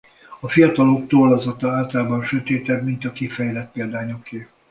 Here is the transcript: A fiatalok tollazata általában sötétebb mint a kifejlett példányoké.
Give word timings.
A 0.39 0.47
fiatalok 0.49 1.07
tollazata 1.07 1.69
általában 1.71 2.23
sötétebb 2.25 2.83
mint 2.83 3.05
a 3.05 3.11
kifejlett 3.11 3.71
példányoké. 3.71 4.47